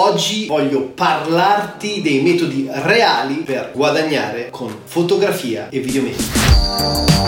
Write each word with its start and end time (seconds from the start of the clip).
Oggi 0.00 0.46
voglio 0.46 0.82
parlarti 0.82 2.00
dei 2.00 2.20
metodi 2.20 2.68
reali 2.70 3.38
per 3.38 3.72
guadagnare 3.74 4.48
con 4.48 4.72
fotografia 4.84 5.68
e 5.70 5.80
videomaking. 5.80 7.26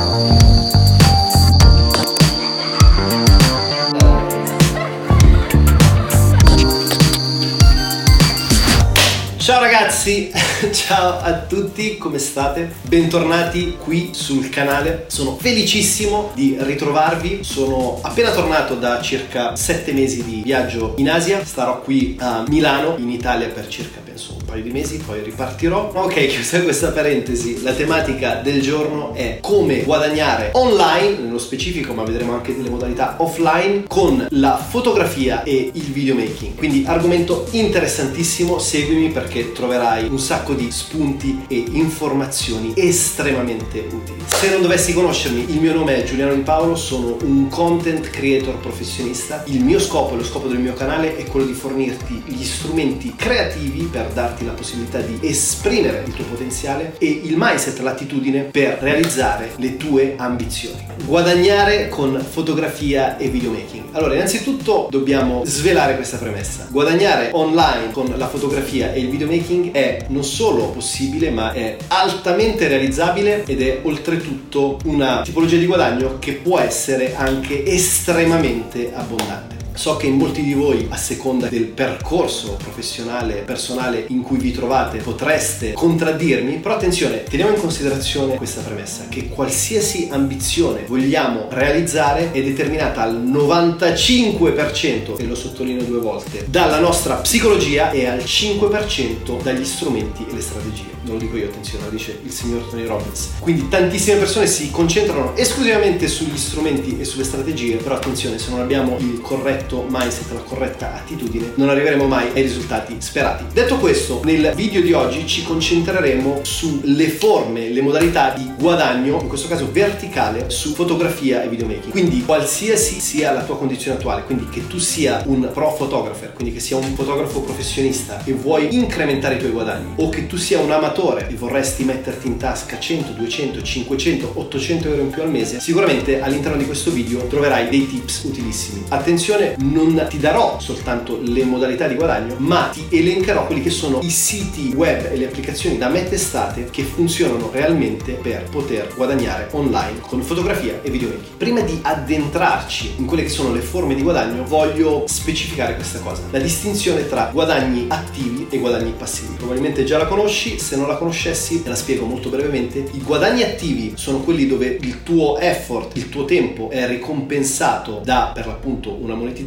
Ciao 9.39 9.61
ragazzi, 9.61 10.31
ciao 10.73 11.19
a 11.21 11.39
tutti, 11.39 11.97
come 11.97 12.19
state? 12.19 12.75
Bentornati 12.83 13.77
qui 13.79 14.11
sul 14.13 14.51
canale. 14.51 15.07
Sono 15.09 15.37
felicissimo 15.37 16.33
di 16.35 16.57
ritrovarvi. 16.61 17.43
Sono 17.43 17.99
appena 18.03 18.31
tornato 18.31 18.75
da 18.75 19.01
circa 19.01 19.57
7 19.57 19.93
mesi 19.93 20.23
di 20.23 20.43
viaggio 20.45 20.95
in 20.99 21.09
Asia. 21.09 21.43
Starò 21.45 21.81
qui 21.81 22.17
a 22.21 22.45
Milano, 22.47 22.97
in 22.99 23.11
Italia, 23.11 23.49
per 23.49 23.69
circa 23.69 24.01
penso 24.21 24.35
un 24.39 24.45
paio 24.45 24.63
di 24.63 24.71
mesi, 24.71 24.99
poi 24.99 25.23
ripartirò. 25.23 25.93
Ok, 25.95 26.27
chiusa 26.29 26.63
questa 26.63 26.91
parentesi, 26.91 27.63
la 27.63 27.73
tematica 27.73 28.41
del 28.43 28.61
giorno 28.61 29.15
è 29.15 29.39
come 29.41 29.83
guadagnare 29.83 30.51
online, 30.55 31.19
nello 31.19 31.39
specifico, 31.39 31.95
ma 31.95 32.03
vedremo 32.03 32.35
anche 32.35 32.55
delle 32.55 32.69
modalità 32.69 33.15
offline, 33.19 33.85
con 33.87 34.27
la 34.31 34.57
fotografia 34.57 35.43
e 35.43 35.71
il 35.73 35.83
videomaking. 35.83 36.55
Quindi 36.57 36.85
argomento 36.87 37.47
interessantissimo, 37.53 38.59
seguimi 38.59 39.09
perché 39.09 39.53
troverai 39.53 40.09
un 40.09 40.19
sacco 40.19 40.50
di 40.55 40.71
spunti 40.71 41.45
e 41.49 41.65
informazioni 41.71 42.73
estremamente 42.77 43.87
utili. 43.91 44.23
Se 44.27 44.51
non 44.51 44.63
dovessi 44.63 44.93
conoscermi, 44.93 45.51
il 45.51 45.61
mio 45.61 45.75
nome 45.75 45.97
è 45.97 46.05
Giuliano 46.05 46.35
Di 46.35 46.41
Paolo, 46.41 46.75
sono 46.77 47.17
un 47.23 47.49
content 47.49 48.09
creator 48.11 48.59
professionista. 48.59 49.45
Il 49.47 49.63
mio 49.63 49.79
scopo 49.79 50.15
e 50.15 50.17
lo 50.19 50.25
scopo 50.25 50.49
del 50.49 50.59
mio 50.59 50.75
canale 50.75 51.17
è 51.17 51.25
quello 51.27 51.47
di 51.47 51.53
fornirti 51.53 52.23
gli 52.27 52.45
strumenti 52.45 53.15
creativi 53.17 53.85
per 53.85 54.09
darti 54.13 54.45
la 54.45 54.53
possibilità 54.53 55.01
di 55.01 55.19
esprimere 55.21 56.05
il 56.07 56.15
tuo 56.15 56.25
potenziale 56.25 56.97
e 56.99 57.07
il 57.25 57.35
mindset, 57.37 57.79
l'attitudine 57.81 58.43
per 58.43 58.79
realizzare 58.81 59.53
le 59.57 59.77
tue 59.77 60.15
ambizioni. 60.17 60.87
Guadagnare 61.05 61.89
con 61.89 62.25
fotografia 62.29 63.17
e 63.17 63.29
videomaking. 63.29 63.90
Allora, 63.93 64.15
innanzitutto 64.15 64.87
dobbiamo 64.89 65.43
svelare 65.45 65.97
questa 65.97 66.17
premessa. 66.17 66.69
Guadagnare 66.71 67.31
online 67.33 67.91
con 67.91 68.13
la 68.17 68.29
fotografia 68.29 68.93
e 68.93 69.01
il 69.01 69.09
videomaking 69.09 69.73
è 69.73 70.07
non 70.09 70.23
solo 70.23 70.71
possibile, 70.71 71.31
ma 71.31 71.53
è 71.53 71.77
altamente 71.89 72.69
realizzabile 72.69 73.45
ed 73.45 73.61
è 73.61 73.81
oltretutto 73.83 74.79
una 74.85 75.23
tipologia 75.23 75.57
di 75.57 75.67
guadagno 75.67 76.19
che 76.21 76.35
può 76.35 76.61
essere 76.61 77.17
anche 77.17 77.65
estremamente 77.65 78.93
abbondante. 78.95 79.60
So 79.75 79.97
che 79.97 80.07
in 80.07 80.17
molti 80.17 80.43
di 80.43 80.53
voi, 80.53 80.87
a 80.91 80.97
seconda 80.97 81.49
del 81.49 81.65
percorso 81.65 82.57
professionale, 82.63 83.43
personale 83.47 84.05
in 84.09 84.23
cui 84.23 84.39
vi 84.39 84.53
trovate, 84.53 84.99
potreste 84.99 85.73
contraddirmi, 85.73 86.57
però 86.57 86.75
attenzione, 86.75 87.23
teniamo 87.23 87.55
in 87.55 87.61
considerazione 87.61 88.37
questa 88.37 88.61
premessa, 88.61 89.07
che 89.09 89.29
qualsiasi 89.29 90.09
ambizione 90.11 90.85
vogliamo 90.87 91.47
realizzare 91.51 92.33
è 92.33 92.43
determinata 92.43 93.03
al 93.03 93.25
95%, 93.25 95.19
e 95.19 95.25
lo 95.25 95.35
sottolineo 95.35 95.85
due 95.85 96.01
volte, 96.01 96.45
dalla 96.49 96.79
nostra 96.79 97.15
psicologia 97.15 97.91
e 97.91 98.07
al 98.07 98.19
5% 98.19 99.43
dagli 99.43 99.65
strumenti 99.65 100.27
e 100.29 100.35
le 100.35 100.41
strategie. 100.41 100.99
Non 101.03 101.15
lo 101.15 101.21
dico 101.21 101.37
io, 101.37 101.47
attenzione, 101.47 101.85
lo 101.85 101.91
dice 101.91 102.19
il 102.23 102.31
signor 102.31 102.63
Tony 102.69 102.85
Robbins. 102.85 103.31
Quindi 103.39 103.69
tantissime 103.69 104.19
persone 104.19 104.47
si 104.47 104.71
concentrano 104.71 105.35
esclusivamente 105.37 106.07
sugli 106.09 106.37
strumenti 106.37 106.99
e 107.01 107.05
sulle 107.05 107.25
strategie, 107.25 107.77
però 107.77 107.95
attenzione, 107.95 108.39
se 108.39 108.51
non 108.51 108.61
abbiamo 108.61 108.99
il 108.99 109.21
corretto 109.23 109.60
mindset, 109.89 110.33
la 110.33 110.41
corretta 110.41 110.95
attitudine, 110.95 111.53
non 111.57 111.69
arriveremo 111.69 112.07
mai 112.07 112.29
ai 112.35 112.43
risultati 112.43 112.97
sperati. 112.99 113.45
Detto 113.53 113.77
questo, 113.77 114.21
nel 114.25 114.53
video 114.55 114.81
di 114.81 114.93
oggi 114.93 115.27
ci 115.27 115.43
concentreremo 115.43 116.41
sulle 116.43 117.09
forme, 117.09 117.69
le 117.69 117.83
modalità 117.83 118.33
di 118.37 118.49
guadagno, 118.59 119.19
in 119.21 119.29
questo 119.29 119.49
caso 119.49 119.69
verticale, 119.71 120.51
su 120.51 120.75
fotografia 120.75 121.43
e 121.43 121.49
videomaking. 121.49 121.91
Quindi 121.91 122.25
qualsiasi 122.25 123.01
sia 123.01 123.33
la 123.33 123.43
tua 123.43 123.57
condizione 123.57 123.97
attuale, 123.97 124.25
quindi 124.25 124.49
che 124.49 124.67
tu 124.67 124.79
sia 124.79 125.23
un 125.27 125.49
pro 125.53 125.75
photographer, 125.75 126.33
quindi 126.33 126.53
che 126.53 126.61
sia 126.61 126.77
un 126.77 126.95
fotografo 126.95 127.41
professionista 127.41 128.23
e 128.25 128.33
vuoi 128.33 128.75
incrementare 128.75 129.35
i 129.35 129.39
tuoi 129.39 129.51
guadagni, 129.51 129.93
o 129.97 130.09
che 130.09 130.27
tu 130.27 130.37
sia 130.37 130.59
un 130.59 130.71
amatore 130.71 131.29
e 131.29 131.35
vorresti 131.35 131.85
metterti 131.85 132.27
in 132.27 132.37
tasca 132.37 132.79
100, 132.79 133.13
200, 133.13 133.63
500, 133.63 134.33
800 134.35 134.89
euro 134.89 135.03
in 135.03 135.11
più 135.11 135.23
al 135.23 135.31
mese, 135.31 135.61
sicuramente 135.61 136.21
all'interno 136.21 136.57
di 136.57 136.67
questo 136.67 136.91
video 136.91 137.27
troverai 137.27 137.69
dei 137.69 137.87
tips 137.87 138.23
utilissimi. 138.25 138.85
Attenzione, 138.89 139.50
non 139.59 140.07
ti 140.09 140.19
darò 140.19 140.59
soltanto 140.61 141.19
le 141.23 141.45
modalità 141.45 141.87
di 141.87 141.95
guadagno, 141.95 142.35
ma 142.39 142.71
ti 142.73 142.87
elencherò 142.91 143.47
quelli 143.47 143.63
che 143.63 143.71
sono 143.71 144.01
i 144.03 144.11
siti 144.11 144.73
web 144.75 145.11
e 145.11 145.17
le 145.17 145.27
applicazioni 145.27 145.79
da 145.79 145.89
me 145.89 146.09
testate 146.09 146.69
che 146.71 146.83
funzionano 146.83 147.51
realmente 147.53 148.13
per 148.13 148.49
poter 148.51 148.93
guadagnare 148.95 149.49
online 149.53 150.01
con 150.01 150.23
fotografia 150.23 150.81
e 150.83 150.91
videomaking. 150.91 151.37
Prima 151.37 151.61
di 151.61 151.79
addentrarci 151.83 152.95
in 152.97 153.07
quelle 153.07 153.23
che 153.23 153.29
sono 153.29 153.53
le 153.53 153.61
forme 153.61 153.95
di 153.95 154.03
guadagno, 154.03 154.45
voglio 154.45 155.05
specificare 155.07 155.75
questa 155.75 155.99
cosa, 156.01 156.23
la 156.31 156.39
distinzione 156.39 157.09
tra 157.09 157.31
guadagni 157.33 157.87
attivi 157.89 158.47
e 158.51 158.59
guadagni 158.59 158.93
passivi. 158.97 159.35
Probabilmente 159.37 159.85
già 159.85 159.99
la 159.99 160.07
conosci, 160.07 160.59
se 160.59 160.77
non 160.77 160.89
la 160.89 160.97
conoscessi 160.97 161.63
te 161.63 161.69
la 161.69 161.75
spiego 161.75 162.07
molto 162.07 162.29
brevemente. 162.29 162.79
I 162.93 163.01
guadagni 163.03 163.43
attivi 163.43 163.93
sono 163.97 164.19
quelli 164.21 164.47
dove 164.47 164.79
il 164.81 165.03
tuo 165.03 165.39
effort, 165.39 165.97
il 165.97 166.09
tuo 166.09 166.25
tempo 166.25 166.71
è 166.71 166.87
ricompensato 166.87 168.01
da 168.05 168.31
per 168.35 168.47
l'appunto 168.47 168.93
una 168.93 169.15
monetizzazione. 169.15 169.40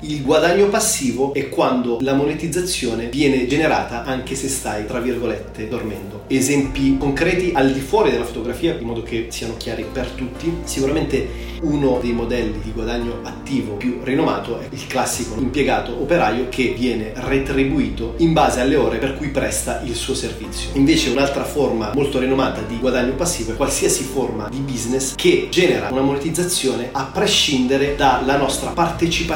Il 0.00 0.22
guadagno 0.22 0.68
passivo 0.68 1.34
è 1.34 1.48
quando 1.48 1.98
la 2.00 2.14
monetizzazione 2.14 3.08
viene 3.08 3.46
generata 3.46 4.04
anche 4.04 4.34
se 4.34 4.48
stai 4.48 4.86
tra 4.86 5.00
virgolette 5.00 5.68
dormendo. 5.68 6.24
Esempi 6.28 6.96
concreti 6.96 7.52
al 7.54 7.70
di 7.70 7.80
fuori 7.80 8.10
della 8.10 8.24
fotografia 8.24 8.74
in 8.74 8.86
modo 8.86 9.02
che 9.02 9.26
siano 9.28 9.56
chiari 9.56 9.84
per 9.90 10.06
tutti. 10.08 10.52
Sicuramente 10.64 11.52
uno 11.60 11.98
dei 12.00 12.12
modelli 12.12 12.60
di 12.62 12.72
guadagno 12.72 13.20
attivo 13.22 13.74
più 13.74 14.00
rinomato 14.02 14.58
è 14.60 14.68
il 14.70 14.86
classico 14.86 15.38
impiegato 15.38 15.98
operaio 16.00 16.48
che 16.48 16.74
viene 16.76 17.12
retribuito 17.14 18.14
in 18.18 18.32
base 18.32 18.60
alle 18.60 18.76
ore 18.76 18.98
per 18.98 19.16
cui 19.16 19.28
presta 19.28 19.82
il 19.84 19.94
suo 19.94 20.14
servizio. 20.14 20.70
Invece 20.74 21.10
un'altra 21.10 21.44
forma 21.44 21.92
molto 21.94 22.18
rinomata 22.18 22.62
di 22.62 22.78
guadagno 22.78 23.14
passivo 23.14 23.52
è 23.52 23.56
qualsiasi 23.56 24.02
forma 24.04 24.48
di 24.48 24.58
business 24.58 25.14
che 25.14 25.48
genera 25.50 25.88
una 25.90 26.02
monetizzazione 26.02 26.88
a 26.92 27.04
prescindere 27.12 27.94
dalla 27.94 28.36
nostra 28.36 28.70
partecipazione 28.70 29.32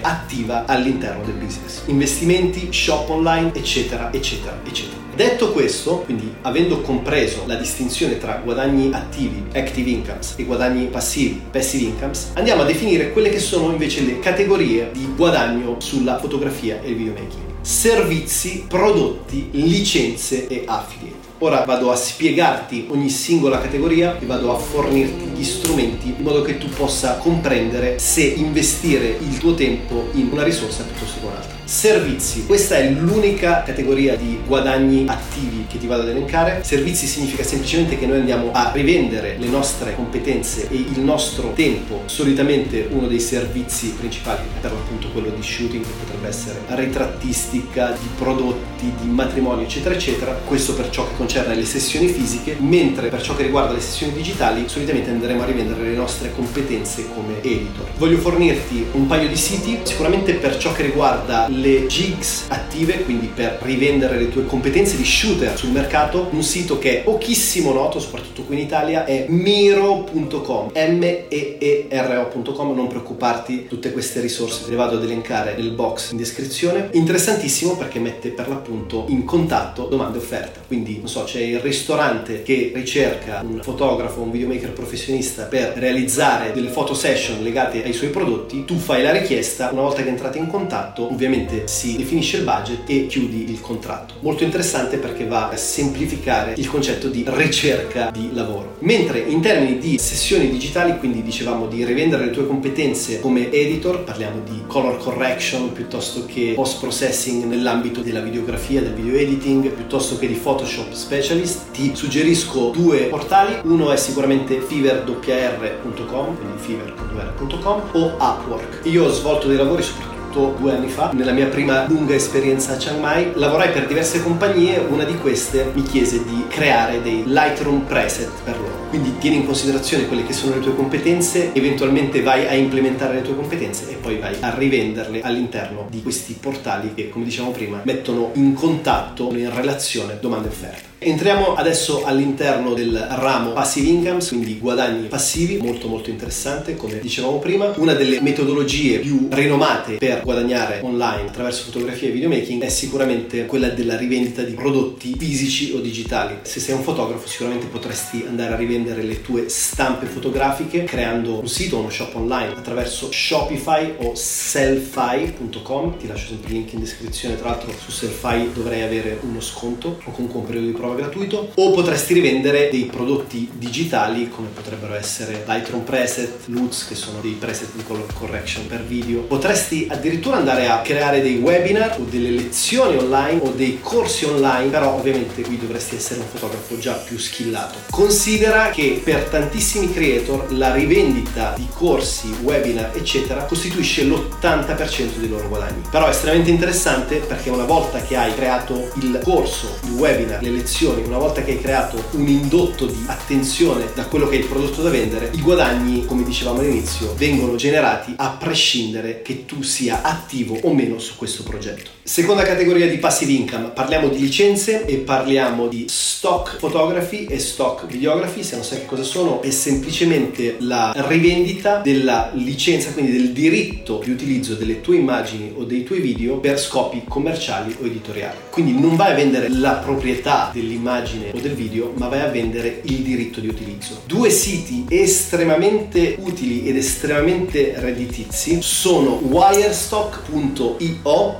attiva 0.00 0.64
all'interno 0.66 1.24
del 1.24 1.34
business. 1.34 1.82
Investimenti, 1.86 2.68
shop 2.70 3.08
online, 3.10 3.52
eccetera, 3.54 4.12
eccetera, 4.12 4.58
eccetera. 4.64 5.00
Detto 5.14 5.52
questo, 5.52 5.98
quindi 5.98 6.32
avendo 6.40 6.80
compreso 6.80 7.42
la 7.46 7.56
distinzione 7.56 8.18
tra 8.18 8.40
guadagni 8.42 8.90
attivi, 8.92 9.44
active 9.52 9.90
incomes, 9.90 10.34
e 10.36 10.44
guadagni 10.44 10.86
passivi, 10.86 11.42
passive 11.50 11.84
incomes, 11.84 12.30
andiamo 12.34 12.62
a 12.62 12.64
definire 12.64 13.12
quelle 13.12 13.28
che 13.28 13.38
sono 13.38 13.70
invece 13.70 14.02
le 14.04 14.18
categorie 14.20 14.90
di 14.92 15.06
guadagno 15.14 15.76
sulla 15.80 16.18
fotografia 16.18 16.80
e 16.80 16.90
il 16.90 16.96
videomaking. 16.96 17.42
Servizi, 17.60 18.64
prodotti, 18.66 19.50
licenze 19.52 20.46
e 20.48 20.64
affiliate. 20.66 21.21
Ora 21.44 21.64
vado 21.64 21.90
a 21.90 21.96
spiegarti 21.96 22.86
ogni 22.90 23.08
singola 23.08 23.60
categoria 23.60 24.16
e 24.16 24.26
vado 24.26 24.52
a 24.52 24.56
fornirti 24.56 25.24
gli 25.34 25.42
strumenti 25.42 26.14
in 26.16 26.22
modo 26.22 26.40
che 26.40 26.56
tu 26.56 26.68
possa 26.68 27.16
comprendere 27.16 27.98
se 27.98 28.22
investire 28.22 29.16
il 29.18 29.38
tuo 29.38 29.52
tempo 29.52 30.10
in 30.12 30.28
una 30.30 30.44
risorsa 30.44 30.84
piuttosto 30.84 31.18
che 31.18 31.26
un'altra. 31.26 31.56
Servizi, 31.64 32.46
questa 32.46 32.76
è 32.76 32.88
l'unica 32.90 33.64
categoria 33.64 34.14
di 34.14 34.38
guadagni 34.46 35.04
attivi 35.08 35.61
che 35.72 35.78
ti 35.78 35.86
vado 35.86 36.02
ad 36.02 36.08
elencare. 36.10 36.62
Servizi 36.62 37.06
significa 37.06 37.42
semplicemente 37.42 37.98
che 37.98 38.06
noi 38.06 38.18
andiamo 38.18 38.50
a 38.52 38.70
rivendere 38.74 39.36
le 39.38 39.46
nostre 39.46 39.94
competenze 39.94 40.68
e 40.68 40.76
il 40.76 41.00
nostro 41.00 41.52
tempo. 41.54 42.02
Solitamente 42.04 42.88
uno 42.90 43.06
dei 43.06 43.20
servizi 43.20 43.94
principali 43.98 44.42
è 44.42 44.60
per 44.60 44.72
l'appunto 44.72 45.08
quello 45.08 45.30
di 45.30 45.42
shooting, 45.42 45.82
che 45.82 45.90
potrebbe 46.04 46.28
essere 46.28 46.60
ritrattistica, 46.66 47.96
di 47.98 48.08
prodotti, 48.18 48.92
di 49.00 49.08
matrimonio, 49.08 49.64
eccetera, 49.64 49.94
eccetera. 49.94 50.32
Questo 50.32 50.74
per 50.74 50.90
ciò 50.90 51.08
che 51.08 51.16
concerne 51.16 51.54
le 51.54 51.64
sessioni 51.64 52.08
fisiche, 52.08 52.56
mentre 52.58 53.08
per 53.08 53.22
ciò 53.22 53.34
che 53.34 53.44
riguarda 53.44 53.72
le 53.72 53.80
sessioni 53.80 54.12
digitali, 54.12 54.64
solitamente 54.66 55.10
andremo 55.10 55.42
a 55.42 55.46
rivendere 55.46 55.84
le 55.84 55.96
nostre 55.96 56.32
competenze 56.34 57.08
come 57.14 57.40
editor. 57.42 57.86
Voglio 57.96 58.18
fornirti 58.18 58.84
un 58.92 59.06
paio 59.06 59.28
di 59.28 59.36
siti, 59.36 59.78
sicuramente 59.84 60.34
per 60.34 60.58
ciò 60.58 60.72
che 60.72 60.82
riguarda 60.82 61.48
le 61.48 61.86
gigs 61.86 62.44
attive, 62.48 63.04
quindi 63.04 63.30
per 63.34 63.58
rivendere 63.62 64.18
le 64.18 64.28
tue 64.28 64.44
competenze 64.44 64.96
di 64.96 65.04
shooter 65.04 65.56
sul 65.62 65.70
mercato, 65.70 66.26
un 66.32 66.42
sito 66.42 66.80
che 66.80 66.98
è 66.98 67.02
pochissimo 67.04 67.72
noto, 67.72 68.00
soprattutto 68.00 68.42
qui 68.42 68.56
in 68.56 68.62
Italia, 68.62 69.04
è 69.04 69.26
miro.com, 69.28 70.72
m-e-e-r-o.com, 70.74 72.74
non 72.74 72.88
preoccuparti, 72.88 73.66
tutte 73.68 73.92
queste 73.92 74.20
risorse 74.20 74.68
le 74.68 74.74
vado 74.74 74.96
ad 74.96 75.04
elencare 75.04 75.54
nel 75.56 75.70
box 75.70 76.10
in 76.10 76.16
descrizione. 76.16 76.88
Interessantissimo 76.90 77.76
perché 77.76 78.00
mette 78.00 78.30
per 78.30 78.48
l'appunto 78.48 79.04
in 79.06 79.24
contatto 79.24 79.84
domande 79.84 80.18
offerte, 80.18 80.58
quindi 80.66 80.98
non 80.98 81.06
so, 81.06 81.22
c'è 81.22 81.38
il 81.38 81.60
ristorante 81.60 82.42
che 82.42 82.72
ricerca 82.74 83.40
un 83.48 83.60
fotografo, 83.62 84.20
un 84.20 84.32
videomaker 84.32 84.72
professionista 84.72 85.44
per 85.44 85.74
realizzare 85.76 86.50
delle 86.50 86.70
foto 86.70 86.92
session 86.92 87.40
legate 87.40 87.84
ai 87.84 87.92
suoi 87.92 88.10
prodotti, 88.10 88.64
tu 88.64 88.78
fai 88.78 89.00
la 89.00 89.12
richiesta, 89.12 89.70
una 89.70 89.82
volta 89.82 90.02
che 90.02 90.08
entrate 90.08 90.38
in 90.38 90.48
contatto, 90.48 91.08
ovviamente 91.08 91.68
si 91.68 91.94
definisce 91.94 92.38
il 92.38 92.42
budget 92.42 92.90
e 92.90 93.06
chiudi 93.06 93.48
il 93.48 93.60
contratto. 93.60 94.14
Molto 94.22 94.42
interessante 94.42 94.96
perché 94.96 95.24
va 95.24 95.50
a 95.52 95.56
semplificare 95.56 96.54
il 96.56 96.68
concetto 96.68 97.08
di 97.08 97.24
ricerca 97.26 98.10
di 98.10 98.30
lavoro. 98.32 98.76
Mentre 98.80 99.20
in 99.20 99.40
termini 99.40 99.78
di 99.78 99.98
sessioni 99.98 100.50
digitali, 100.50 100.98
quindi 100.98 101.22
dicevamo 101.22 101.66
di 101.66 101.84
rivendere 101.84 102.26
le 102.26 102.30
tue 102.30 102.46
competenze 102.46 103.20
come 103.20 103.50
editor, 103.50 104.04
parliamo 104.04 104.40
di 104.44 104.62
color 104.66 104.98
correction 104.98 105.72
piuttosto 105.72 106.24
che 106.26 106.52
post 106.54 106.80
processing 106.80 107.44
nell'ambito 107.44 108.00
della 108.00 108.20
videografia, 108.20 108.80
del 108.80 108.94
video 108.94 109.14
editing, 109.14 109.68
piuttosto 109.70 110.18
che 110.18 110.26
di 110.26 110.34
Photoshop 110.34 110.92
specialist, 110.92 111.70
ti 111.72 111.92
suggerisco 111.94 112.70
due 112.70 113.02
portali. 113.04 113.60
Uno 113.64 113.92
è 113.92 113.96
sicuramente 113.96 114.60
fever.com, 114.60 116.36
quindi 116.36 116.58
fever.com 116.58 117.82
o 117.92 118.16
Upwork. 118.18 118.80
Io 118.84 119.04
ho 119.04 119.10
svolto 119.10 119.48
dei 119.48 119.56
lavori 119.56 119.82
soprattutto 119.82 120.11
fatto 120.32 120.56
due 120.58 120.72
anni 120.72 120.88
fa, 120.88 121.10
nella 121.12 121.32
mia 121.32 121.46
prima 121.46 121.86
lunga 121.86 122.14
esperienza 122.14 122.72
a 122.72 122.76
Chiang 122.76 122.98
Mai. 122.98 123.32
Lavorai 123.34 123.70
per 123.70 123.86
diverse 123.86 124.22
compagnie, 124.22 124.78
una 124.78 125.04
di 125.04 125.16
queste 125.18 125.70
mi 125.74 125.82
chiese 125.82 126.24
di 126.24 126.46
creare 126.48 127.02
dei 127.02 127.24
Lightroom 127.26 127.80
preset 127.82 128.30
per 128.42 128.58
loro. 128.58 128.88
Quindi 128.88 129.18
tieni 129.18 129.36
in 129.36 129.44
considerazione 129.44 130.06
quelle 130.06 130.24
che 130.24 130.32
sono 130.32 130.54
le 130.54 130.60
tue 130.60 130.74
competenze, 130.74 131.52
eventualmente 131.52 132.22
vai 132.22 132.46
a 132.46 132.54
implementare 132.54 133.14
le 133.14 133.22
tue 133.22 133.36
competenze 133.36 133.90
e 133.90 133.94
poi 133.94 134.18
vai 134.18 134.36
a 134.40 134.54
rivenderle 134.54 135.20
all'interno 135.20 135.86
di 135.90 136.02
questi 136.02 136.36
portali 136.40 136.94
che, 136.94 137.10
come 137.10 137.26
dicevamo 137.26 137.52
prima, 137.52 137.80
mettono 137.84 138.30
in 138.34 138.54
contatto, 138.54 139.30
in 139.32 139.54
relazione 139.54 140.16
domande 140.18 140.48
e 140.48 140.50
offerte. 140.50 140.91
Entriamo 141.04 141.54
adesso 141.54 142.04
all'interno 142.04 142.74
del 142.74 142.94
ramo 142.94 143.50
passive 143.50 143.88
incomes, 143.88 144.28
quindi 144.28 144.58
guadagni 144.60 145.08
passivi, 145.08 145.56
molto 145.56 145.88
molto 145.88 146.10
interessante, 146.10 146.76
come 146.76 147.00
dicevamo 147.00 147.38
prima. 147.40 147.72
Una 147.76 147.94
delle 147.94 148.20
metodologie 148.20 149.00
più 149.00 149.26
rinomate 149.28 149.96
per 149.96 150.22
guadagnare 150.22 150.78
online 150.84 151.28
attraverso 151.28 151.64
fotografia 151.64 152.06
e 152.06 152.12
videomaking 152.12 152.62
è 152.62 152.68
sicuramente 152.68 153.46
quella 153.46 153.70
della 153.70 153.96
rivendita 153.96 154.42
di 154.42 154.52
prodotti 154.52 155.16
fisici 155.18 155.72
o 155.72 155.80
digitali. 155.80 156.36
Se 156.42 156.60
sei 156.60 156.76
un 156.76 156.82
fotografo 156.82 157.26
sicuramente 157.26 157.66
potresti 157.66 158.24
andare 158.28 158.54
a 158.54 158.56
rivendere 158.56 159.02
le 159.02 159.22
tue 159.22 159.48
stampe 159.48 160.06
fotografiche 160.06 160.84
creando 160.84 161.40
un 161.40 161.48
sito 161.48 161.78
o 161.78 161.80
uno 161.80 161.90
shop 161.90 162.14
online 162.14 162.52
attraverso 162.52 163.10
Shopify 163.10 163.94
o 163.98 164.12
Sellfy.com. 164.14 165.96
Ti 165.98 166.06
lascio 166.06 166.28
sempre 166.28 166.50
il 166.50 166.58
link 166.58 166.72
in 166.74 166.80
descrizione, 166.80 167.36
tra 167.36 167.48
l'altro 167.48 167.72
su 167.76 167.90
Sellfy 167.90 168.52
dovrei 168.52 168.82
avere 168.82 169.18
uno 169.22 169.40
sconto 169.40 169.98
o 170.04 170.10
comunque 170.12 170.38
un 170.38 170.46
periodo 170.46 170.66
di 170.68 170.72
prova 170.72 170.90
gratuito 170.94 171.50
o 171.54 171.70
potresti 171.72 172.14
rivendere 172.14 172.68
dei 172.70 172.84
prodotti 172.84 173.48
digitali 173.52 174.28
come 174.28 174.48
potrebbero 174.48 174.94
essere 174.94 175.44
Lightroom 175.46 175.82
preset, 175.82 176.46
Lutz 176.46 176.86
che 176.86 176.94
sono 176.94 177.20
dei 177.20 177.32
preset 177.32 177.74
di 177.74 177.82
color 177.82 178.12
correction 178.14 178.66
per 178.66 178.82
video. 178.82 179.20
Potresti 179.22 179.86
addirittura 179.90 180.36
andare 180.36 180.68
a 180.68 180.80
creare 180.80 181.22
dei 181.22 181.38
webinar 181.38 181.98
o 181.98 182.04
delle 182.08 182.30
lezioni 182.30 182.96
online 182.96 183.40
o 183.42 183.50
dei 183.50 183.78
corsi 183.80 184.24
online, 184.24 184.70
però 184.70 184.94
ovviamente 184.94 185.42
qui 185.42 185.58
dovresti 185.58 185.96
essere 185.96 186.20
un 186.20 186.26
fotografo 186.26 186.78
già 186.78 186.92
più 186.94 187.18
skillato. 187.18 187.78
Considera 187.90 188.70
che 188.70 189.00
per 189.02 189.24
tantissimi 189.24 189.92
creator 189.92 190.52
la 190.52 190.72
rivendita 190.72 191.54
di 191.56 191.66
corsi, 191.72 192.28
webinar, 192.42 192.90
eccetera 192.94 193.44
costituisce 193.44 194.04
l'80% 194.04 195.16
dei 195.16 195.28
loro 195.28 195.48
guadagni. 195.48 195.82
Però 195.90 196.06
è 196.06 196.10
estremamente 196.10 196.50
interessante 196.50 197.16
perché 197.16 197.50
una 197.50 197.64
volta 197.64 198.00
che 198.02 198.16
hai 198.16 198.34
creato 198.34 198.90
il 199.00 199.20
corso, 199.22 199.78
il 199.84 199.92
webinar, 199.92 200.42
le 200.42 200.50
lezioni 200.50 200.81
azioni, 200.82 201.06
una 201.06 201.18
volta 201.18 201.44
che 201.44 201.52
hai 201.52 201.60
creato 201.60 202.02
un 202.12 202.26
indotto 202.26 202.86
di 202.86 203.04
attenzione 203.06 203.92
da 203.94 204.06
quello 204.06 204.26
che 204.26 204.34
è 204.34 204.38
il 204.40 204.46
prodotto 204.46 204.82
da 204.82 204.90
vendere, 204.90 205.30
i 205.32 205.40
guadagni, 205.40 206.04
come 206.06 206.24
dicevamo 206.24 206.58
all'inizio, 206.58 207.14
vengono 207.14 207.54
generati 207.54 208.14
a 208.16 208.30
prescindere 208.30 209.22
che 209.22 209.44
tu 209.44 209.62
sia 209.62 210.02
attivo 210.02 210.58
o 210.62 210.74
meno 210.74 210.98
su 210.98 211.14
questo 211.16 211.44
progetto. 211.44 212.01
Seconda 212.04 212.42
categoria 212.42 212.88
di 212.88 212.96
passive 212.96 213.30
income, 213.30 213.68
parliamo 213.68 214.08
di 214.08 214.18
licenze 214.18 214.84
e 214.86 214.96
parliamo 214.96 215.68
di 215.68 215.84
stock 215.88 216.56
photography 216.56 217.26
e 217.26 217.38
stock 217.38 217.86
videography, 217.86 218.42
se 218.42 218.56
non 218.56 218.64
sai 218.64 218.80
che 218.80 218.86
cosa 218.86 219.04
sono, 219.04 219.40
è 219.40 219.50
semplicemente 219.50 220.56
la 220.58 220.92
rivendita 220.96 221.76
della 221.76 222.32
licenza, 222.34 222.90
quindi 222.90 223.12
del 223.12 223.30
diritto 223.30 224.00
di 224.02 224.10
utilizzo 224.10 224.54
delle 224.54 224.80
tue 224.80 224.96
immagini 224.96 225.52
o 225.54 225.62
dei 225.62 225.84
tuoi 225.84 226.00
video 226.00 226.38
per 226.38 226.58
scopi 226.58 227.04
commerciali 227.06 227.72
o 227.80 227.86
editoriali. 227.86 228.36
Quindi 228.50 228.72
non 228.72 228.96
vai 228.96 229.12
a 229.12 229.14
vendere 229.14 229.48
la 229.48 229.74
proprietà 229.74 230.50
dell'immagine 230.52 231.30
o 231.32 231.38
del 231.38 231.54
video, 231.54 231.92
ma 231.98 232.08
vai 232.08 232.22
a 232.22 232.26
vendere 232.26 232.80
il 232.82 232.98
diritto 232.98 233.38
di 233.38 233.46
utilizzo. 233.46 234.00
Due 234.06 234.28
siti 234.28 234.86
estremamente 234.88 236.16
utili 236.18 236.66
ed 236.66 236.76
estremamente 236.76 237.74
redditizi 237.76 238.58
sono 238.60 239.20
wirestock.io 239.22 240.80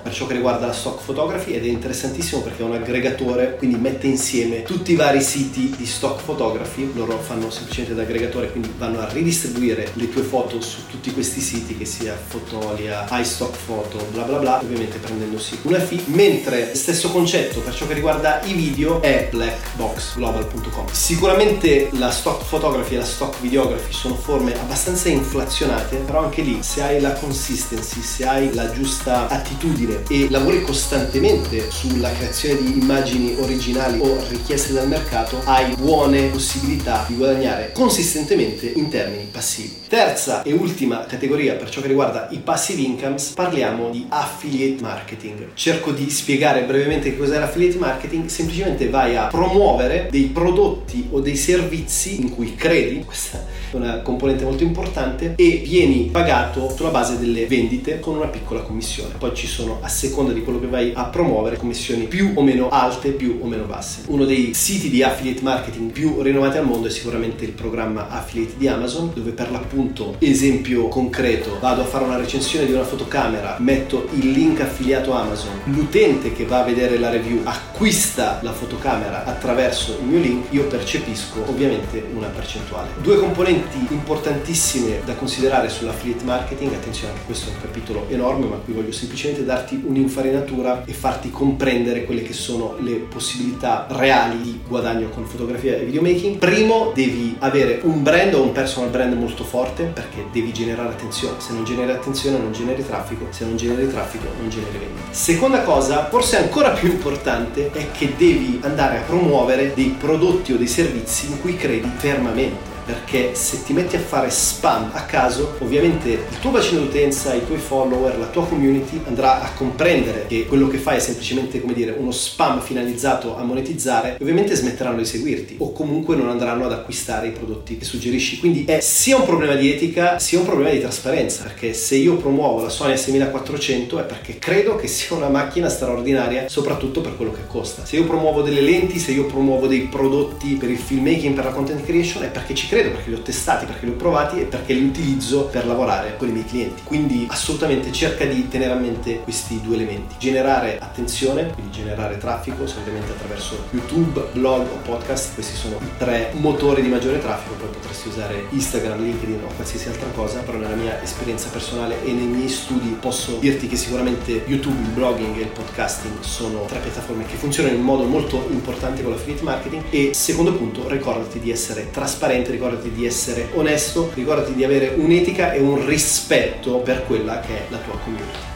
per 0.04 0.12
ciò 0.12 0.26
che 0.26 0.34
riguarda 0.34 0.50
la 0.58 0.72
stock 0.72 1.04
photography 1.04 1.52
ed 1.52 1.64
è 1.64 1.68
interessantissimo 1.68 2.42
perché 2.42 2.62
è 2.62 2.64
un 2.64 2.74
aggregatore, 2.74 3.56
quindi 3.56 3.76
mette 3.78 4.06
insieme 4.06 4.62
tutti 4.62 4.92
i 4.92 4.96
vari 4.96 5.22
siti 5.22 5.74
di 5.76 5.86
stock 5.86 6.22
photography, 6.24 6.90
loro 6.94 7.18
fanno 7.18 7.50
semplicemente 7.50 7.94
da 7.94 8.02
aggregatore, 8.02 8.50
quindi 8.50 8.72
vanno 8.76 9.00
a 9.00 9.08
ridistribuire 9.10 9.90
le 9.94 10.08
tue 10.08 10.22
foto 10.22 10.60
su 10.60 10.86
tutti 10.88 11.12
questi 11.12 11.40
siti, 11.40 11.76
che 11.76 11.84
sia 11.84 12.14
Fotolia, 12.14 13.06
iStock 13.10 13.56
Photo, 13.66 14.06
bla 14.12 14.22
bla 14.22 14.38
bla, 14.38 14.60
ovviamente 14.60 14.98
prendendosi 14.98 15.58
una 15.62 15.78
fee, 15.80 16.02
mentre 16.06 16.74
stesso 16.74 17.10
concetto 17.10 17.60
per 17.60 17.74
ciò 17.74 17.86
che 17.86 17.94
riguarda 17.94 18.40
i 18.44 18.52
video 18.52 19.00
è 19.02 19.28
blackboxglobal.com. 19.30 20.86
Sicuramente 20.90 21.90
la 21.92 22.10
stock 22.10 22.48
photography 22.48 22.94
e 22.94 22.98
la 22.98 23.04
stock 23.04 23.40
videography 23.40 23.92
sono 23.92 24.14
forme 24.14 24.58
abbastanza 24.58 25.08
inflazionate, 25.08 25.96
però 25.96 26.22
anche 26.22 26.42
lì 26.42 26.62
se 26.62 26.82
hai 26.82 27.00
la 27.00 27.12
consistency, 27.12 28.02
se 28.02 28.26
hai 28.26 28.54
la 28.54 28.70
giusta 28.70 29.28
attitudine 29.28 30.02
e 30.08 30.28
lavori 30.42 30.62
costantemente 30.62 31.70
sulla 31.70 32.10
creazione 32.10 32.60
di 32.60 32.80
immagini 32.80 33.36
originali 33.38 34.00
o 34.00 34.18
richieste 34.28 34.72
dal 34.72 34.88
mercato, 34.88 35.40
hai 35.44 35.72
buone 35.76 36.30
possibilità 36.30 37.04
di 37.06 37.14
guadagnare 37.14 37.70
consistentemente 37.72 38.66
in 38.66 38.88
termini 38.88 39.28
passivi. 39.30 39.82
Terza 39.86 40.42
e 40.42 40.52
ultima 40.52 41.04
categoria 41.04 41.54
per 41.54 41.70
ciò 41.70 41.80
che 41.80 41.86
riguarda 41.86 42.26
i 42.30 42.38
passive 42.38 42.80
incomes, 42.80 43.28
parliamo 43.28 43.90
di 43.90 44.06
affiliate 44.08 44.82
marketing. 44.82 45.50
Cerco 45.54 45.92
di 45.92 46.10
spiegare 46.10 46.64
brevemente 46.64 47.10
che 47.10 47.18
cos'è 47.18 47.38
l'affiliate 47.38 47.78
marketing, 47.78 48.26
semplicemente 48.26 48.88
vai 48.88 49.16
a 49.16 49.26
promuovere 49.26 50.08
dei 50.10 50.24
prodotti 50.24 51.06
o 51.10 51.20
dei 51.20 51.36
servizi 51.36 52.20
in 52.20 52.30
cui 52.30 52.56
credi, 52.56 53.04
questa 53.06 53.46
è 53.70 53.76
una 53.76 54.00
componente 54.00 54.42
molto 54.42 54.64
importante, 54.64 55.34
e 55.36 55.62
vieni 55.64 56.08
pagato 56.10 56.74
sulla 56.74 56.90
base 56.90 57.16
delle 57.18 57.46
vendite 57.46 58.00
con 58.00 58.16
una 58.16 58.26
piccola 58.26 58.62
commissione. 58.62 59.14
Poi 59.18 59.32
ci 59.34 59.46
sono, 59.46 59.78
a 59.82 59.88
seconda 59.88 60.31
di 60.32 60.42
quello 60.42 60.60
che 60.60 60.66
vai 60.66 60.92
a 60.94 61.04
promuovere, 61.04 61.56
commissioni 61.56 62.04
più 62.04 62.32
o 62.34 62.42
meno 62.42 62.68
alte, 62.68 63.10
più 63.10 63.38
o 63.40 63.46
meno 63.46 63.64
basse. 63.64 64.02
Uno 64.06 64.24
dei 64.24 64.54
siti 64.54 64.88
di 64.88 65.02
affiliate 65.02 65.42
marketing 65.42 65.90
più 65.90 66.20
rinomati 66.22 66.58
al 66.58 66.66
mondo 66.66 66.88
è 66.88 66.90
sicuramente 66.90 67.44
il 67.44 67.52
programma 67.52 68.08
Affiliate 68.08 68.54
di 68.56 68.68
Amazon, 68.68 69.10
dove 69.14 69.30
per 69.30 69.50
l'appunto, 69.50 70.16
esempio 70.18 70.88
concreto, 70.88 71.58
vado 71.60 71.82
a 71.82 71.84
fare 71.84 72.04
una 72.04 72.16
recensione 72.16 72.66
di 72.66 72.72
una 72.72 72.84
fotocamera, 72.84 73.56
metto 73.58 74.08
il 74.14 74.30
link 74.30 74.60
affiliato 74.60 75.12
Amazon, 75.12 75.60
l'utente 75.64 76.32
che 76.32 76.44
va 76.44 76.60
a 76.60 76.64
vedere 76.64 76.98
la 76.98 77.10
review 77.10 77.40
acquista 77.44 78.38
la 78.42 78.52
fotocamera 78.52 78.80
camera 78.82 79.24
attraverso 79.24 79.98
il 80.00 80.06
mio 80.06 80.18
link, 80.18 80.46
io 80.50 80.66
percepisco 80.66 81.44
ovviamente 81.46 82.04
una 82.14 82.26
percentuale. 82.26 82.90
Due 83.00 83.18
componenti 83.18 83.78
importantissime 83.90 85.00
da 85.04 85.14
considerare 85.14 85.68
sull'affiliate 85.68 86.24
marketing, 86.24 86.72
attenzione 86.72 87.12
anche 87.12 87.24
questo 87.24 87.50
è 87.50 87.52
un 87.54 87.60
capitolo 87.60 88.06
enorme, 88.08 88.46
ma 88.46 88.56
qui 88.56 88.72
voglio 88.72 88.92
semplicemente 88.92 89.44
darti 89.44 89.80
un'infarinatura 90.22 90.84
e 90.84 90.92
farti 90.92 91.30
comprendere 91.30 92.04
quelle 92.04 92.22
che 92.22 92.32
sono 92.32 92.76
le 92.80 92.92
possibilità 92.92 93.86
reali 93.90 94.40
di 94.40 94.60
guadagno 94.66 95.08
con 95.08 95.24
fotografia 95.24 95.76
e 95.76 95.84
videomaking. 95.84 96.38
Primo, 96.38 96.92
devi 96.94 97.36
avere 97.40 97.80
un 97.82 98.02
brand 98.02 98.34
o 98.34 98.42
un 98.42 98.52
personal 98.52 98.90
brand 98.90 99.14
molto 99.14 99.44
forte 99.44 99.84
perché 99.84 100.26
devi 100.32 100.52
generare 100.52 100.90
attenzione. 100.90 101.40
Se 101.40 101.52
non 101.52 101.64
generi 101.64 101.90
attenzione 101.90 102.38
non 102.38 102.52
generi 102.52 102.84
traffico, 102.84 103.26
se 103.30 103.44
non 103.44 103.56
generi 103.56 103.88
traffico 103.90 104.26
non 104.38 104.48
generi 104.48 104.78
vendita. 104.78 105.12
Seconda 105.12 105.62
cosa, 105.62 106.08
forse 106.08 106.38
ancora 106.38 106.70
più 106.70 106.88
importante, 106.88 107.70
è 107.72 107.90
che 107.90 108.14
devi 108.16 108.60
andare 108.62 108.92
andare 108.92 108.98
a 108.98 109.02
promuovere 109.02 109.72
dei 109.74 109.94
prodotti 109.98 110.52
o 110.52 110.56
dei 110.56 110.66
servizi 110.66 111.26
in 111.26 111.40
cui 111.40 111.56
credi 111.56 111.90
fermamente 111.96 112.71
perché 112.84 113.34
se 113.34 113.62
ti 113.62 113.72
metti 113.72 113.96
a 113.96 114.00
fare 114.00 114.30
spam 114.30 114.90
a 114.92 115.02
caso, 115.02 115.56
ovviamente 115.60 116.10
il 116.10 116.38
tuo 116.40 116.50
bacino 116.50 116.80
d'utenza, 116.80 117.34
i 117.34 117.44
tuoi 117.44 117.58
follower, 117.58 118.18
la 118.18 118.26
tua 118.26 118.46
community 118.46 119.00
andrà 119.06 119.42
a 119.42 119.52
comprendere 119.52 120.26
che 120.26 120.46
quello 120.46 120.68
che 120.68 120.78
fai 120.78 120.96
è 120.96 121.00
semplicemente 121.00 121.60
come 121.60 121.72
dire 121.72 121.94
uno 121.96 122.10
spam 122.10 122.60
finalizzato 122.60 123.36
a 123.36 123.42
monetizzare 123.42 124.16
ovviamente 124.20 124.54
smetteranno 124.54 124.98
di 124.98 125.04
seguirti 125.04 125.56
o 125.58 125.72
comunque 125.72 126.16
non 126.16 126.28
andranno 126.28 126.64
ad 126.64 126.72
acquistare 126.72 127.28
i 127.28 127.30
prodotti 127.30 127.76
che 127.76 127.84
suggerisci. 127.84 128.38
Quindi 128.38 128.64
è 128.64 128.80
sia 128.80 129.16
un 129.16 129.24
problema 129.24 129.54
di 129.54 129.72
etica 129.72 130.18
sia 130.18 130.38
un 130.38 130.44
problema 130.44 130.70
di 130.70 130.80
trasparenza 130.80 131.42
perché 131.42 131.72
se 131.72 131.96
io 131.96 132.16
promuovo 132.16 132.62
la 132.62 132.68
Sony 132.68 132.96
6400 132.96 134.00
è 134.00 134.02
perché 134.04 134.38
credo 134.38 134.76
che 134.76 134.88
sia 134.88 135.16
una 135.16 135.28
macchina 135.28 135.68
straordinaria 135.68 136.48
soprattutto 136.48 137.00
per 137.00 137.16
quello 137.16 137.32
che 137.32 137.46
costa. 137.46 137.84
Se 137.84 137.96
io 137.96 138.04
promuovo 138.04 138.42
delle 138.42 138.60
lenti, 138.60 138.98
se 138.98 139.12
io 139.12 139.26
promuovo 139.26 139.66
dei 139.66 139.82
prodotti 139.82 140.54
per 140.54 140.70
il 140.70 140.78
filmmaking, 140.78 141.34
per 141.34 141.44
la 141.44 141.50
content 141.50 141.84
creation 141.84 142.24
è 142.24 142.28
perché 142.28 142.54
ci 142.54 142.68
credo, 142.72 142.92
perché 142.92 143.10
li 143.10 143.16
ho 143.16 143.20
testati, 143.20 143.66
perché 143.66 143.84
li 143.84 143.92
ho 143.92 143.96
provati 143.96 144.40
e 144.40 144.44
perché 144.44 144.72
li 144.72 144.86
utilizzo 144.86 145.44
per 145.44 145.66
lavorare 145.66 146.16
con 146.16 146.28
i 146.28 146.32
miei 146.32 146.46
clienti. 146.46 146.80
Quindi 146.84 147.26
assolutamente 147.28 147.92
cerca 147.92 148.24
di 148.24 148.48
tenere 148.48 148.72
a 148.72 148.76
mente 148.76 149.20
questi 149.20 149.60
due 149.60 149.74
elementi. 149.74 150.14
Generare 150.16 150.78
attenzione, 150.78 151.50
quindi 151.52 151.70
generare 151.70 152.16
traffico, 152.16 152.66
solitamente 152.66 153.12
attraverso 153.12 153.66
YouTube, 153.72 154.24
blog 154.32 154.62
o 154.62 154.76
podcast, 154.84 155.34
questi 155.34 155.54
sono 155.54 155.76
i 155.82 155.98
tre 155.98 156.30
motori 156.36 156.80
di 156.80 156.88
maggiore 156.88 157.20
traffico, 157.20 157.56
poi 157.56 157.68
potresti 157.68 158.08
usare 158.08 158.46
Instagram, 158.48 159.02
LinkedIn 159.02 159.42
o 159.44 159.52
qualsiasi 159.54 159.88
altra 159.88 160.08
cosa, 160.14 160.40
però 160.40 160.56
nella 160.56 160.74
mia 160.74 161.02
esperienza 161.02 161.50
personale 161.50 162.02
e 162.02 162.12
nei 162.12 162.24
miei 162.24 162.48
studi 162.48 162.96
posso 162.98 163.36
dirti 163.38 163.68
che 163.68 163.76
sicuramente 163.76 164.44
YouTube, 164.46 164.80
il 164.80 164.92
blogging 164.94 165.36
e 165.36 165.42
il 165.42 165.48
podcasting 165.48 166.20
sono 166.20 166.64
tre 166.64 166.78
piattaforme 166.78 167.26
che 167.26 167.36
funzionano 167.36 167.74
in 167.76 167.82
modo 167.82 168.04
molto 168.04 168.46
importante 168.50 169.02
con 169.02 169.12
l'affiliate 169.12 169.42
marketing 169.42 169.82
e 169.90 170.14
secondo 170.14 170.54
punto 170.54 170.88
ricordati 170.88 171.38
di 171.38 171.50
essere 171.50 171.90
trasparente, 171.90 172.60
ricordati 172.62 172.92
di 172.92 173.04
essere 173.04 173.48
onesto, 173.54 174.12
ricordati 174.14 174.54
di 174.54 174.62
avere 174.62 174.94
un'etica 174.96 175.52
e 175.52 175.58
un 175.58 175.84
rispetto 175.84 176.78
per 176.78 177.04
quella 177.06 177.40
che 177.40 177.56
è 177.56 177.66
la 177.70 177.78
tua 177.78 177.98
community. 177.98 178.51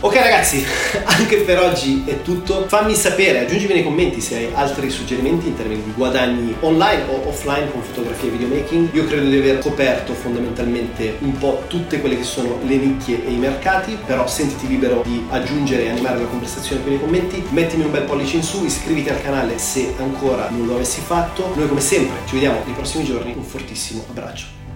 Ok 0.00 0.14
ragazzi, 0.14 0.64
anche 1.18 1.38
per 1.38 1.58
oggi 1.58 2.04
è 2.06 2.22
tutto. 2.22 2.68
Fammi 2.68 2.94
sapere, 2.94 3.40
aggiungimi 3.40 3.74
nei 3.74 3.82
commenti 3.82 4.20
se 4.20 4.36
hai 4.36 4.50
altri 4.54 4.90
suggerimenti 4.90 5.48
in 5.48 5.56
termini 5.56 5.82
di 5.82 5.90
guadagni 5.92 6.54
online 6.60 7.02
o 7.08 7.26
offline 7.26 7.68
con 7.72 7.82
fotografia 7.82 8.28
e 8.28 8.30
videomaking. 8.30 8.94
Io 8.94 9.06
credo 9.06 9.28
di 9.28 9.36
aver 9.36 9.58
coperto 9.58 10.12
fondamentalmente 10.12 11.16
un 11.18 11.36
po' 11.36 11.64
tutte 11.66 11.98
quelle 11.98 12.16
che 12.16 12.22
sono 12.22 12.60
le 12.64 12.76
nicchie 12.76 13.26
e 13.26 13.32
i 13.32 13.38
mercati, 13.38 13.98
però 14.06 14.28
sentiti 14.28 14.68
libero 14.68 15.02
di 15.04 15.26
aggiungere 15.30 15.86
e 15.86 15.90
animare 15.90 16.20
la 16.20 16.26
conversazione 16.26 16.80
qui 16.82 16.92
nei 16.92 17.00
commenti. 17.00 17.44
Mettimi 17.48 17.82
un 17.82 17.90
bel 17.90 18.02
pollice 18.02 18.36
in 18.36 18.44
su, 18.44 18.64
iscriviti 18.64 19.08
al 19.08 19.20
canale 19.20 19.58
se 19.58 19.94
ancora 19.98 20.48
non 20.48 20.68
lo 20.68 20.76
avessi 20.76 21.00
fatto. 21.00 21.52
Noi 21.56 21.66
come 21.66 21.80
sempre 21.80 22.18
ci 22.24 22.34
vediamo 22.34 22.62
nei 22.64 22.74
prossimi 22.74 23.02
giorni, 23.02 23.34
un 23.36 23.42
fortissimo 23.42 24.04
abbraccio. 24.08 24.67